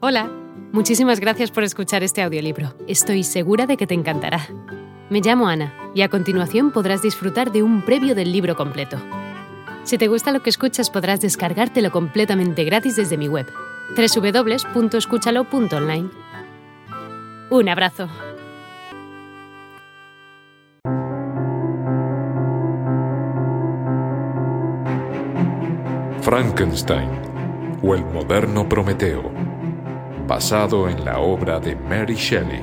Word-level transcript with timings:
Hola, 0.00 0.30
muchísimas 0.70 1.18
gracias 1.18 1.50
por 1.50 1.64
escuchar 1.64 2.04
este 2.04 2.22
audiolibro. 2.22 2.72
Estoy 2.86 3.24
segura 3.24 3.66
de 3.66 3.76
que 3.76 3.88
te 3.88 3.94
encantará. 3.94 4.46
Me 5.10 5.20
llamo 5.20 5.48
Ana 5.48 5.74
y 5.92 6.02
a 6.02 6.08
continuación 6.08 6.70
podrás 6.70 7.02
disfrutar 7.02 7.50
de 7.50 7.64
un 7.64 7.84
previo 7.84 8.14
del 8.14 8.30
libro 8.30 8.54
completo. 8.54 8.96
Si 9.82 9.98
te 9.98 10.06
gusta 10.06 10.30
lo 10.30 10.40
que 10.40 10.50
escuchas 10.50 10.88
podrás 10.88 11.20
descargártelo 11.20 11.90
completamente 11.90 12.62
gratis 12.62 12.94
desde 12.94 13.16
mi 13.16 13.26
web, 13.26 13.48
www.escúchalo.online. 13.96 16.10
Un 17.50 17.68
abrazo. 17.68 18.08
Frankenstein 26.22 27.10
o 27.82 27.96
el 27.96 28.04
moderno 28.04 28.68
Prometeo 28.68 29.47
basado 30.28 30.90
en 30.90 31.06
la 31.06 31.20
obra 31.20 31.58
de 31.58 31.74
Mary 31.74 32.14
Shelley. 32.14 32.60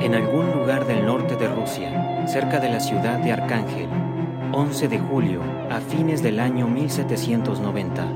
En 0.00 0.14
algún 0.14 0.52
lugar 0.52 0.86
del 0.86 1.04
norte 1.04 1.34
de 1.34 1.48
Rusia, 1.48 2.24
cerca 2.28 2.60
de 2.60 2.68
la 2.68 2.78
ciudad 2.78 3.18
de 3.18 3.32
Arcángel, 3.32 3.88
11 4.52 4.86
de 4.86 5.00
julio, 5.00 5.40
a 5.68 5.80
fines 5.80 6.22
del 6.22 6.38
año 6.38 6.68
1790, 6.68 8.06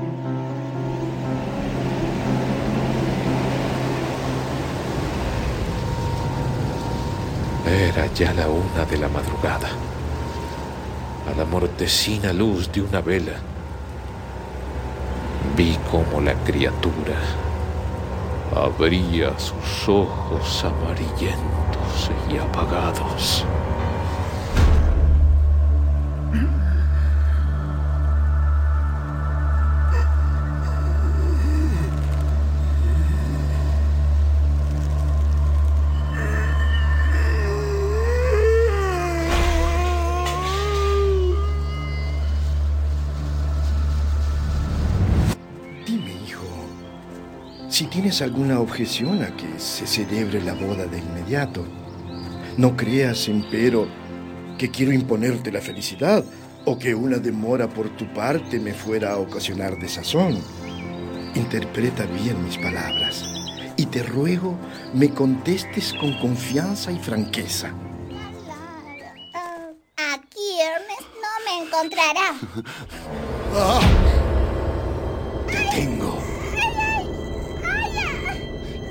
Era 7.65 8.07
ya 8.13 8.33
la 8.33 8.47
una 8.47 8.85
de 8.85 8.97
la 8.97 9.07
madrugada. 9.07 9.69
A 11.31 11.37
la 11.37 11.45
mortecina 11.45 12.33
luz 12.33 12.71
de 12.71 12.81
una 12.81 13.01
vela, 13.01 13.33
vi 15.55 15.77
como 15.91 16.19
la 16.21 16.33
criatura 16.43 17.15
abría 18.55 19.37
sus 19.39 19.87
ojos 19.87 20.65
amarillentos 20.65 22.11
y 22.31 22.37
apagados. 22.37 23.45
Tienes 48.01 48.23
alguna 48.23 48.59
objeción 48.59 49.21
a 49.21 49.27
que 49.37 49.59
se 49.59 49.85
celebre 49.85 50.41
la 50.41 50.55
boda 50.55 50.87
de 50.87 50.97
inmediato, 50.97 51.63
no 52.57 52.75
creas, 52.75 53.27
empero, 53.27 53.87
que 54.57 54.71
quiero 54.71 54.91
imponerte 54.91 55.51
la 55.51 55.61
felicidad 55.61 56.25
o 56.65 56.79
que 56.79 56.95
una 56.95 57.19
demora 57.19 57.69
por 57.69 57.95
tu 57.97 58.11
parte 58.11 58.59
me 58.59 58.73
fuera 58.73 59.11
a 59.11 59.19
ocasionar 59.19 59.77
desazón. 59.77 60.39
Interpreta 61.35 62.07
bien 62.07 62.43
mis 62.43 62.57
palabras 62.57 63.23
y 63.77 63.85
te 63.85 64.01
ruego 64.01 64.57
me 64.95 65.11
contestes 65.11 65.93
con 65.93 66.17
confianza 66.17 66.91
y 66.91 66.97
franqueza. 66.97 67.67
Aquí 69.95 70.59
Ernest 70.59 71.07
no 71.21 71.29
me 71.45 71.65
encontrará. 71.67 72.33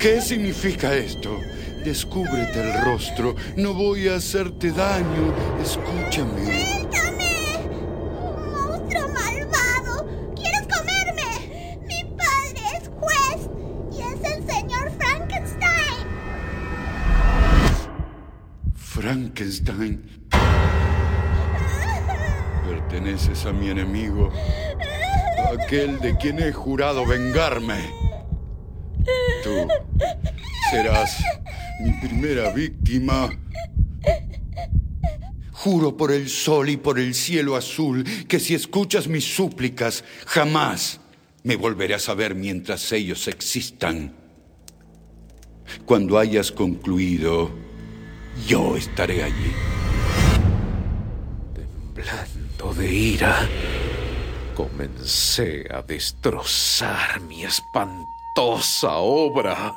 ¿Qué 0.01 0.19
significa 0.19 0.95
esto? 0.95 1.39
Descúbrete 1.85 2.59
el 2.59 2.83
rostro. 2.83 3.35
No 3.55 3.75
voy 3.75 4.07
a 4.07 4.15
hacerte 4.15 4.71
daño. 4.71 5.31
Escúchame. 5.61 6.43
¡Suéltame! 6.43 7.69
¡Un 7.69 8.51
monstruo 8.51 9.07
malvado! 9.09 10.33
¿Quieres 10.35 10.61
comerme? 10.63 11.77
Mi 11.85 12.03
padre 12.17 12.63
es 12.77 12.89
juez 12.99 13.47
y 13.91 14.01
es 14.01 14.33
el 14.33 14.43
señor 14.51 14.91
Frankenstein. 14.97 16.07
Frankenstein. 18.75 20.21
Perteneces 22.67 23.45
a 23.45 23.53
mi 23.53 23.69
enemigo. 23.69 24.31
Aquel 25.61 25.99
de 25.99 26.17
quien 26.17 26.39
he 26.39 26.51
jurado 26.51 27.05
vengarme. 27.05 28.10
Serás 30.69 31.17
mi 31.81 31.91
primera 31.93 32.51
víctima. 32.53 33.29
Juro 35.51 35.95
por 35.95 36.11
el 36.11 36.29
sol 36.29 36.69
y 36.69 36.77
por 36.77 36.97
el 36.97 37.13
cielo 37.13 37.55
azul 37.55 38.03
que 38.27 38.39
si 38.39 38.55
escuchas 38.55 39.07
mis 39.07 39.35
súplicas, 39.35 40.03
jamás 40.25 40.99
me 41.43 41.55
volverás 41.55 42.09
a 42.09 42.13
ver 42.13 42.35
mientras 42.35 42.91
ellos 42.91 43.27
existan. 43.27 44.15
Cuando 45.85 46.17
hayas 46.17 46.51
concluido, 46.51 47.51
yo 48.47 48.75
estaré 48.75 49.23
allí. 49.23 49.51
Temblando 51.53 52.73
de 52.73 52.93
ira, 52.93 53.47
comencé 54.55 55.67
a 55.71 55.81
destrozar 55.81 57.21
mi 57.21 57.43
espantoso 58.31 58.89
obra. 58.89 59.73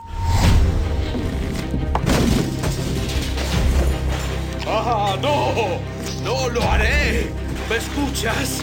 ¡Ah, 4.67 5.17
no! 5.21 5.79
¡No 6.23 6.49
lo 6.49 6.63
haré! 6.63 7.31
¿Me 7.69 7.77
escuchas? 7.77 8.63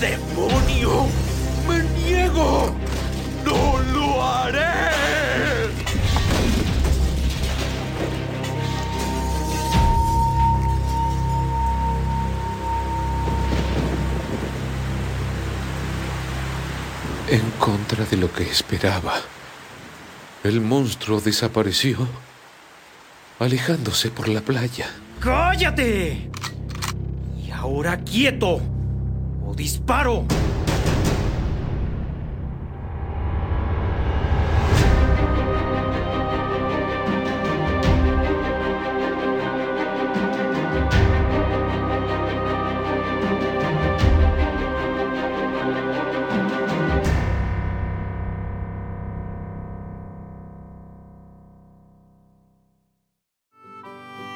¡Demonio! 0.00 1.23
En 17.28 17.40
contra 17.58 18.04
de 18.04 18.18
lo 18.18 18.30
que 18.30 18.42
esperaba, 18.42 19.14
el 20.42 20.60
monstruo 20.60 21.22
desapareció, 21.22 22.06
alejándose 23.38 24.10
por 24.10 24.28
la 24.28 24.42
playa. 24.42 24.90
¡Cállate! 25.20 26.30
Y 27.42 27.50
ahora 27.50 27.98
quieto, 28.04 28.60
o 29.42 29.54
disparo. 29.56 30.26